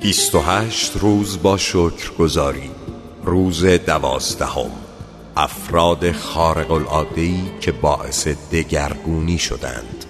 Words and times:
28 0.00 0.96
روز 0.96 1.42
با 1.42 1.56
شکر 1.56 2.12
گذاری 2.18 2.70
روز 3.24 3.64
دوازدهم. 3.64 4.70
افراد 5.36 6.12
خارق 6.12 6.70
العاده 6.70 7.30
که 7.60 7.72
باعث 7.72 8.28
دگرگونی 8.28 9.38
شدند. 9.38 10.04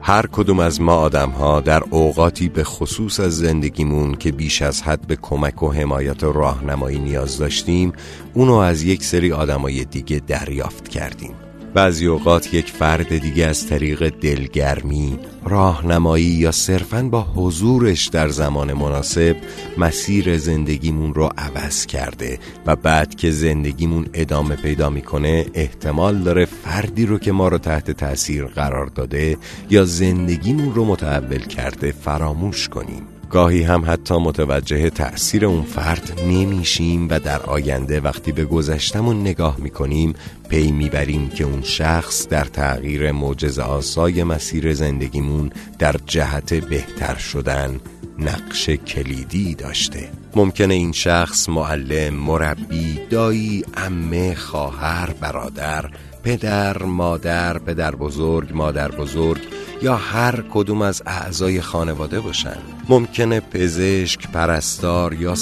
هر 0.00 0.26
کدوم 0.26 0.60
از 0.60 0.80
ما 0.80 0.94
آدم 0.94 1.30
ها 1.30 1.60
در 1.60 1.82
اوقاتی 1.90 2.48
به 2.48 2.64
خصوص 2.64 3.20
از 3.20 3.36
زندگیمون 3.36 4.14
که 4.14 4.32
بیش 4.32 4.62
از 4.62 4.82
حد 4.82 5.06
به 5.06 5.16
کمک 5.16 5.62
و 5.62 5.72
حمایت 5.72 6.22
و 6.22 6.32
راهنمایی 6.32 6.98
نیاز 6.98 7.38
داشتیم 7.38 7.92
اونو 8.34 8.54
از 8.54 8.82
یک 8.82 9.04
سری 9.04 9.32
آدمای 9.32 9.84
دیگه 9.84 10.22
دریافت 10.26 10.88
کردیم. 10.88 11.34
بعضی 11.74 12.06
اوقات 12.06 12.54
یک 12.54 12.70
فرد 12.70 13.18
دیگه 13.18 13.46
از 13.46 13.66
طریق 13.66 14.08
دلگرمی، 14.08 15.18
راهنمایی 15.44 16.24
یا 16.24 16.52
صرفاً 16.52 17.02
با 17.02 17.22
حضورش 17.22 18.06
در 18.06 18.28
زمان 18.28 18.72
مناسب 18.72 19.36
مسیر 19.78 20.38
زندگیمون 20.38 21.14
رو 21.14 21.30
عوض 21.38 21.86
کرده 21.86 22.38
و 22.66 22.76
بعد 22.76 23.14
که 23.14 23.30
زندگیمون 23.30 24.06
ادامه 24.14 24.56
پیدا 24.56 24.90
می‌کنه 24.90 25.46
احتمال 25.54 26.18
داره 26.18 26.44
فردی 26.44 27.06
رو 27.06 27.18
که 27.18 27.32
ما 27.32 27.48
رو 27.48 27.58
تحت 27.58 27.90
تاثیر 27.90 28.44
قرار 28.44 28.86
داده 28.86 29.36
یا 29.70 29.84
زندگیمون 29.84 30.74
رو 30.74 30.84
متحول 30.84 31.38
کرده 31.38 31.92
فراموش 31.92 32.68
کنیم. 32.68 33.13
گاهی 33.34 33.62
هم 33.62 33.84
حتی 33.86 34.14
متوجه 34.14 34.90
تأثیر 34.90 35.46
اون 35.46 35.62
فرد 35.62 36.20
نمیشیم 36.26 37.08
و 37.10 37.20
در 37.20 37.42
آینده 37.42 38.00
وقتی 38.00 38.32
به 38.32 38.44
گذشتمون 38.44 39.20
نگاه 39.20 39.56
می‌کنیم 39.58 40.14
پی 40.48 40.72
می‌بریم 40.72 41.28
که 41.30 41.44
اون 41.44 41.62
شخص 41.62 42.28
در 42.28 42.44
تغییر 42.44 43.12
معجز 43.12 43.58
آسای 43.58 44.24
مسیر 44.24 44.74
زندگیمون 44.74 45.50
در 45.78 45.96
جهت 46.06 46.54
بهتر 46.54 47.14
شدن 47.14 47.80
نقش 48.18 48.70
کلیدی 48.70 49.54
داشته. 49.54 50.08
ممکنه 50.36 50.74
این 50.74 50.92
شخص 50.92 51.48
معلم، 51.48 52.14
مربی، 52.14 53.00
دایی، 53.10 53.64
امه، 53.76 54.34
خواهر، 54.34 55.10
برادر، 55.20 55.90
پدر، 56.22 56.82
مادر، 56.82 57.58
پدر 57.58 57.94
بزرگ، 57.94 58.48
مادر 58.54 58.90
بزرگ 58.90 59.40
یا 59.82 59.96
هر 59.96 60.44
کدوم 60.50 60.82
از 60.82 61.02
اعضای 61.06 61.60
خانواده 61.60 62.20
باشن. 62.20 62.73
ممکنه 62.88 63.40
پزشک، 63.40 64.30
پرستار 64.30 65.14
یا 65.14 65.34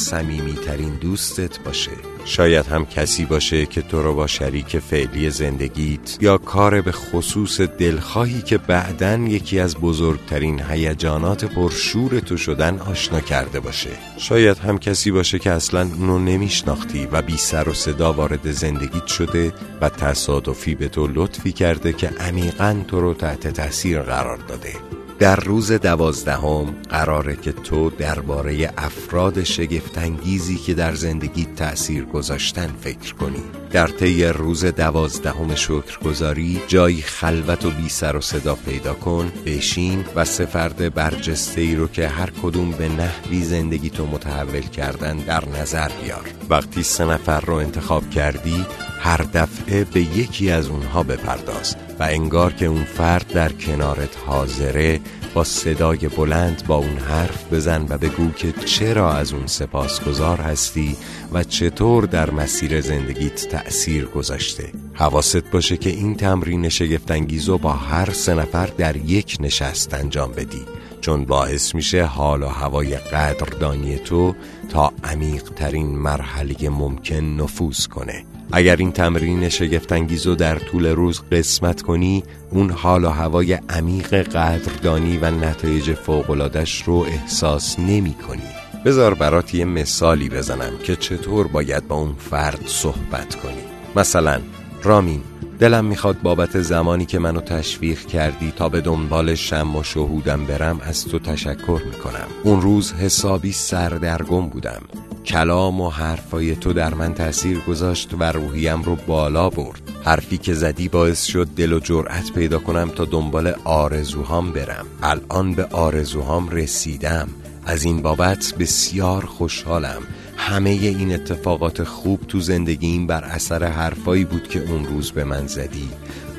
ترین 0.66 0.94
دوستت 1.00 1.58
باشه. 1.58 1.90
شاید 2.24 2.66
هم 2.66 2.86
کسی 2.86 3.24
باشه 3.24 3.66
که 3.66 3.82
تو 3.82 4.02
رو 4.02 4.14
با 4.14 4.26
شریک 4.26 4.78
فعلی 4.78 5.30
زندگیت 5.30 6.16
یا 6.20 6.38
کار 6.38 6.80
به 6.80 6.92
خصوص 6.92 7.60
دلخواهی 7.60 8.42
که 8.42 8.58
بعدا 8.58 9.14
یکی 9.14 9.60
از 9.60 9.76
بزرگترین 9.76 10.62
هیجانات 10.70 11.44
پرشور 11.44 12.20
تو 12.20 12.36
شدن 12.36 12.78
آشنا 12.78 13.20
کرده 13.20 13.60
باشه. 13.60 13.90
شاید 14.16 14.58
هم 14.58 14.78
کسی 14.78 15.10
باشه 15.10 15.38
که 15.38 15.50
اصلا 15.50 15.80
اونو 15.80 16.18
نمیشناختی 16.18 17.08
و 17.12 17.22
بی 17.22 17.36
سر 17.36 17.68
و 17.68 17.74
صدا 17.74 18.12
وارد 18.12 18.50
زندگیت 18.50 19.06
شده 19.06 19.52
و 19.80 19.88
تصادفی 19.88 20.74
به 20.74 20.88
تو 20.88 21.08
لطفی 21.14 21.52
کرده 21.52 21.92
که 21.92 22.08
عمیقا 22.08 22.76
تو 22.88 23.00
رو 23.00 23.14
تحت 23.14 23.48
تاثیر 23.48 24.00
قرار 24.00 24.36
داده. 24.36 25.01
در 25.22 25.36
روز 25.36 25.72
دوازدهم 25.72 26.74
قراره 26.88 27.36
که 27.36 27.52
تو 27.52 27.90
درباره 27.90 28.72
افراد 28.78 29.42
شگفتانگیزی 29.42 30.56
که 30.56 30.74
در 30.74 30.94
زندگی 30.94 31.44
تأثیر 31.56 32.04
گذاشتن 32.04 32.70
فکر 32.80 33.14
کنی. 33.14 33.42
در 33.70 33.86
طی 33.86 34.24
روز 34.24 34.64
دوازدهم 34.64 35.54
شکرگزاری 35.54 36.60
جایی 36.68 37.02
خلوت 37.02 37.64
و 37.64 37.70
بی 37.70 37.88
سر 37.88 38.16
و 38.16 38.20
صدا 38.20 38.54
پیدا 38.54 38.94
کن 38.94 39.32
بشین 39.46 40.04
و 40.14 40.24
سه 40.24 40.46
فرد 40.46 40.94
برجسته 40.94 41.60
ای 41.60 41.74
رو 41.74 41.88
که 41.88 42.08
هر 42.08 42.30
کدوم 42.42 42.70
به 42.70 42.88
نحوی 42.88 43.42
زندگی 43.42 43.90
تو 43.90 44.06
متحول 44.06 44.60
کردن 44.60 45.16
در 45.16 45.48
نظر 45.48 45.88
بیار. 46.02 46.30
وقتی 46.50 46.82
سه 46.82 47.04
نفر 47.04 47.40
رو 47.40 47.54
انتخاب 47.54 48.10
کردی 48.10 48.66
هر 49.02 49.26
دفعه 49.34 49.84
به 49.84 50.00
یکی 50.00 50.50
از 50.50 50.68
اونها 50.68 51.02
بپرداز 51.02 51.76
و 51.98 52.02
انگار 52.02 52.52
که 52.52 52.66
اون 52.66 52.84
فرد 52.84 53.32
در 53.32 53.52
کنارت 53.52 54.16
حاضره 54.26 55.00
با 55.34 55.44
صدای 55.44 55.98
بلند 55.98 56.66
با 56.66 56.76
اون 56.76 56.96
حرف 56.96 57.52
بزن 57.52 57.86
و 57.88 57.98
بگو 57.98 58.30
که 58.30 58.52
چرا 58.52 59.12
از 59.12 59.32
اون 59.32 59.46
سپاسگزار 59.46 60.40
هستی 60.40 60.96
و 61.32 61.44
چطور 61.44 62.04
در 62.04 62.30
مسیر 62.30 62.80
زندگیت 62.80 63.48
تأثیر 63.48 64.04
گذاشته. 64.04 64.72
حواست 64.94 65.50
باشه 65.50 65.76
که 65.76 65.90
این 65.90 66.16
تمرین 66.16 66.68
شگفتانگیز 66.68 67.48
رو 67.48 67.58
با 67.58 67.72
هر 67.72 68.10
سه 68.10 68.34
نفر 68.34 68.66
در 68.66 68.96
یک 68.96 69.36
نشست 69.40 69.94
انجام 69.94 70.32
بدی. 70.32 70.62
چون 71.02 71.24
باعث 71.24 71.74
میشه 71.74 72.04
حال 72.04 72.42
و 72.42 72.48
هوای 72.48 72.96
قدردانی 72.96 73.98
تو 73.98 74.34
تا 74.68 74.92
عمیق 75.04 75.42
ترین 75.42 75.86
مرحله 75.86 76.68
ممکن 76.68 77.24
نفوذ 77.24 77.86
کنه. 77.86 78.24
اگر 78.52 78.76
این 78.76 78.92
تمرین 78.92 79.48
شگفتانگیز 79.48 80.26
رو 80.26 80.34
در 80.34 80.58
طول 80.58 80.86
روز 80.86 81.22
قسمت 81.32 81.82
کنی 81.82 82.24
اون 82.50 82.70
حال 82.70 83.04
و 83.04 83.08
هوای 83.08 83.52
عمیق 83.52 84.14
قدردانی 84.14 85.18
و 85.18 85.30
نتایج 85.30 85.92
فوقلادش 85.92 86.82
رو 86.82 86.94
احساس 86.94 87.78
نمی 87.78 88.14
کنی 88.14 88.48
بذار 88.84 89.14
برات 89.14 89.54
یه 89.54 89.64
مثالی 89.64 90.28
بزنم 90.28 90.72
که 90.84 90.96
چطور 90.96 91.46
باید 91.46 91.88
با 91.88 91.96
اون 91.96 92.14
فرد 92.14 92.62
صحبت 92.66 93.34
کنی. 93.34 93.62
مثلا 93.96 94.40
رامین 94.82 95.20
دلم 95.62 95.84
می‌خواد 95.84 96.22
بابت 96.22 96.60
زمانی 96.60 97.06
که 97.06 97.18
منو 97.18 97.40
تشویق 97.40 98.06
کردی 98.06 98.52
تا 98.56 98.68
به 98.68 98.80
دنبال 98.80 99.34
شم 99.34 99.76
و 99.76 99.82
شهودم 99.82 100.46
برم 100.46 100.80
از 100.80 101.04
تو 101.04 101.18
تشکر 101.18 101.82
می‌کنم. 101.86 102.26
اون 102.42 102.62
روز 102.62 102.92
حسابی 102.92 103.52
سردرگم 103.52 104.48
بودم. 104.48 104.82
کلام 105.26 105.80
و 105.80 105.90
حرفای 105.90 106.56
تو 106.56 106.72
در 106.72 106.94
من 106.94 107.14
تاثیر 107.14 107.58
گذاشت 107.58 108.10
و 108.18 108.24
روحیم 108.24 108.82
رو 108.82 108.96
بالا 109.06 109.50
برد. 109.50 109.80
حرفی 110.04 110.38
که 110.38 110.54
زدی 110.54 110.88
باعث 110.88 111.24
شد 111.24 111.48
دل 111.56 111.72
و 111.72 111.80
جرأت 111.80 112.32
پیدا 112.32 112.58
کنم 112.58 112.90
تا 112.96 113.04
دنبال 113.04 113.54
آرزوهام 113.64 114.52
برم. 114.52 114.86
الان 115.02 115.54
به 115.54 115.64
آرزوهام 115.64 116.48
رسیدم. 116.48 117.28
از 117.66 117.84
این 117.84 118.02
بابت 118.02 118.54
بسیار 118.58 119.24
خوشحالم. 119.24 120.02
همه 120.42 120.70
این 120.70 121.14
اتفاقات 121.14 121.84
خوب 121.84 122.20
تو 122.28 122.40
زندگیم 122.40 123.06
بر 123.06 123.24
اثر 123.24 123.64
حرفایی 123.64 124.24
بود 124.24 124.48
که 124.48 124.60
اون 124.60 124.84
روز 124.84 125.10
به 125.10 125.24
من 125.24 125.46
زدی. 125.46 125.88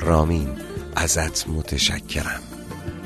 رامین 0.02 0.48
ازت 0.96 1.48
متشکرم. 1.48 2.42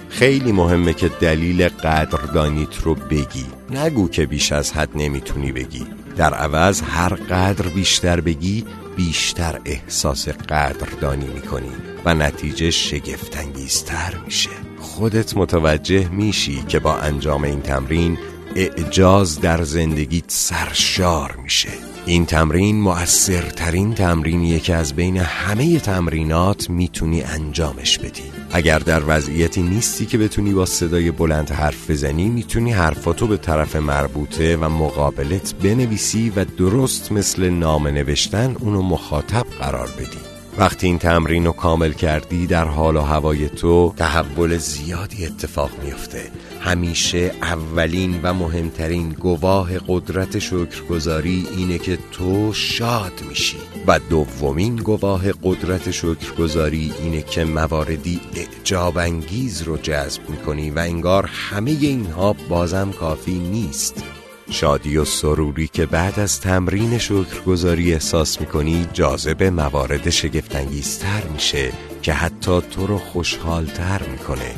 خیلی 0.10 0.52
مهمه 0.52 0.94
که 0.94 1.10
دلیل 1.22 1.68
قدردانیت 1.68 2.78
رو 2.84 2.96
بگی. 2.96 3.46
نگو 3.70 4.10
که 4.10 4.26
بیش 4.26 4.52
از 4.52 4.72
حد 4.72 4.90
نمی‌تونی 4.96 5.52
بگی. 5.52 5.88
در 6.16 6.34
عوض 6.34 6.82
هر 6.82 7.14
قدر 7.14 7.68
بیشتر 7.68 8.22
بگی 8.22 8.66
بیشتر 8.96 9.60
احساس 9.66 10.30
قدردانی 10.30 11.28
می‌کنی 11.28 11.72
و 12.06 12.14
نتیجه 12.14 12.72
شگفتانگیزتر 12.72 14.14
میشه. 14.26 14.50
خودت 14.80 15.38
متوجه 15.38 16.10
میشی 16.10 16.64
که 16.68 16.80
با 16.80 16.98
انجام 16.98 17.44
این 17.44 17.62
تمرین 17.62 18.18
اعجاز 18.56 19.42
در 19.42 19.64
زندگیت 19.64 20.24
سرشار 20.28 21.40
میشه. 21.44 21.70
این 22.06 22.26
تمرین 22.26 22.82
مؤثرترین 22.82 23.94
تمرینیه 23.94 24.60
که 24.60 24.76
از 24.76 24.94
بین 24.94 25.18
همه 25.18 25.80
تمرینات 25.80 26.70
می‌تونی 26.70 27.24
انجامش 27.24 28.00
بدی. 28.00 28.24
اگر 28.52 28.80
در 28.80 29.02
وضعیتی 29.08 29.62
نیستی 29.62 30.06
که 30.06 30.18
بتونی 30.18 30.54
با 30.54 30.66
صدای 30.66 31.12
بلند 31.12 31.50
حرف 31.50 31.92
بزنی 31.92 32.30
می‌تونی 32.30 32.72
حرفاتو 32.72 33.28
به 33.28 33.38
طرف 33.38 33.76
مربوطه 33.76 34.58
و 34.58 34.70
مقابلت 34.70 35.54
بنویسی 35.54 36.30
و 36.36 36.46
درست 36.46 37.12
مثل 37.12 37.50
نام 37.50 37.88
نوشتن 37.88 38.56
اونو 38.60 38.82
مخاطب 38.82 39.46
قرار 39.60 39.88
بدی. 39.88 40.37
وقتی 40.58 40.88
این 40.88 41.00
تمرین 41.00 41.46
رو 41.46 41.52
کامل 41.52 41.94
کردی 41.94 42.48
در 42.48 42.66
حال 42.66 42.96
و 42.96 43.02
هوای 43.02 43.50
تو 43.50 43.94
تحول 43.98 44.58
زیادی 44.58 45.26
اتفاق 45.26 45.70
میفته 45.84 46.32
همیشه 46.62 47.32
اولین 47.42 48.20
و 48.24 48.34
مهمترین 48.34 49.10
گواه 49.10 49.70
قدرت 49.88 50.40
شکرگزاری 50.40 51.48
اینه 51.58 51.78
که 51.78 51.98
تو 52.12 52.54
شاد 52.54 53.14
میشی. 53.30 53.58
و 53.88 54.00
دومین 54.00 54.76
گواه 54.76 55.32
قدرت 55.44 55.92
شکرگزاری 55.92 56.94
اینه 57.04 57.22
که 57.22 57.46
مواردی 57.46 58.22
اعجاب 58.36 58.98
انگیز 58.98 59.62
رو 59.62 59.78
جذب 59.78 60.30
می‌کنی 60.30 60.70
و 60.70 60.80
انگار 60.80 61.26
همه 61.26 61.72
اینها 61.72 62.36
بازم 62.50 62.92
کافی 62.92 63.40
نیست. 63.40 64.04
شادی 64.50 64.98
و 64.98 65.06
سروری 65.06 65.68
که 65.68 65.86
بعد 65.86 66.20
از 66.20 66.42
تمرین 66.42 66.98
شکرگزاری 66.98 67.94
احساس 67.94 68.42
می‌کنی 68.42 68.88
جاذب 68.94 69.44
موارد 69.44 70.10
شگفتانگیزتر 70.10 71.24
میشه 71.34 71.72
که 72.02 72.14
حتی 72.14 72.62
تو 72.62 72.88
رو 72.88 72.98
خوشحالتر 72.98 74.02
می‌کنه. 74.12 74.56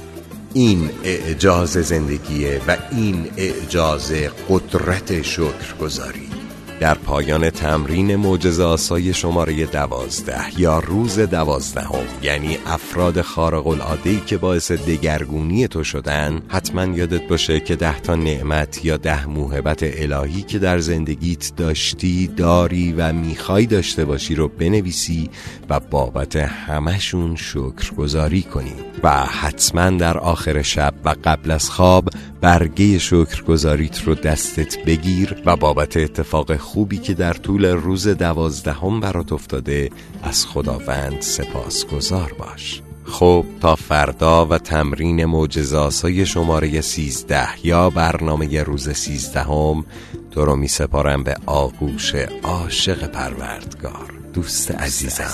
این 0.53 0.89
اعجاز 1.03 1.69
زندگیه 1.69 2.61
و 2.67 2.77
این 2.91 3.27
اعجاز 3.37 4.11
قدرت 4.49 5.21
شکرگزاری. 5.21 6.38
در 6.79 6.93
پایان 6.93 7.49
تمرین 7.49 8.15
معجزه 8.15 8.63
آسای 8.63 9.13
شماره 9.13 9.65
دوازده 9.65 10.59
یا 10.59 10.79
روز 10.79 11.19
دوازدهم 11.19 12.03
یعنی 12.21 12.57
افراد 12.65 13.21
خارق 13.21 13.67
العاده 13.67 14.21
که 14.25 14.37
باعث 14.37 14.71
دگرگونی 14.71 15.67
تو 15.67 15.83
شدن 15.83 16.41
حتما 16.47 16.97
یادت 16.97 17.27
باشه 17.27 17.59
که 17.59 17.75
ده 17.75 17.99
تا 17.99 18.15
نعمت 18.15 18.85
یا 18.85 18.97
ده 18.97 19.27
موهبت 19.27 19.79
الهی 19.83 20.41
که 20.41 20.59
در 20.59 20.79
زندگیت 20.79 21.51
داشتی 21.57 22.27
داری 22.27 22.93
و 22.93 23.13
می‌خوای 23.13 23.65
داشته 23.65 24.05
باشی 24.05 24.35
رو 24.35 24.47
بنویسی 24.47 25.29
و 25.69 25.79
بابت 25.79 26.35
همشون 26.35 27.35
شکرگزاری 27.35 28.41
کنی. 28.41 28.73
و 29.03 29.09
حتما 29.09 29.89
در 29.89 30.17
آخر 30.17 30.61
شب 30.61 30.93
و 31.05 31.15
قبل 31.23 31.51
از 31.51 31.69
خواب 31.69 32.09
برگه 32.41 32.99
شکرگزاریت 32.99 34.03
رو 34.03 34.15
دستت 34.15 34.85
بگیر 34.85 35.35
و 35.45 35.55
بابت 35.55 35.97
اتفاق 35.97 36.55
خوبی 36.57 36.97
که 36.97 37.13
در 37.13 37.33
طول 37.33 37.65
روز 37.65 38.07
دوازدهم 38.07 38.99
برات 38.99 39.33
افتاده 39.33 39.89
از 40.23 40.45
خداوند 40.45 41.21
سپاسگزار 41.21 42.33
باش. 42.39 42.81
خب 43.05 43.45
تا 43.61 43.75
فردا 43.75 44.45
و 44.45 44.57
تمرین 44.57 45.25
معجزاسای 45.25 46.25
شماره 46.25 46.81
سیزده 46.81 47.67
یا 47.67 47.89
برنامه 47.89 48.63
روز 48.63 48.89
سیزدهم 48.89 49.85
تو 50.31 50.45
رو 50.45 50.55
می 50.55 50.67
سپارم 50.67 51.23
به 51.23 51.35
آغوش 51.45 52.15
عاشق 52.43 53.07
پروردگار. 53.07 54.13
دوست 54.33 54.71
عزیزم 54.71 55.29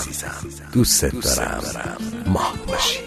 دوست 0.73 1.05
دارم. 1.05 1.63
ماه 2.27 2.53
باشی. 2.67 2.99